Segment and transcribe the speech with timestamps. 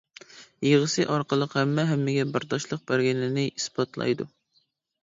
[0.67, 4.33] يىغىسى ئارقىلىق ھەممە ھەممىگە بەرداشلىق بەرگىنىنى ئىسپاتلايدۇ.